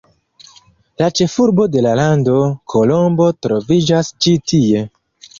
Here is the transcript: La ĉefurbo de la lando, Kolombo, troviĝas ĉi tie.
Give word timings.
La 1.01 1.09
ĉefurbo 1.17 1.65
de 1.75 1.83
la 1.85 1.91
lando, 1.99 2.37
Kolombo, 2.73 3.27
troviĝas 3.47 4.09
ĉi 4.27 4.33
tie. 4.53 4.83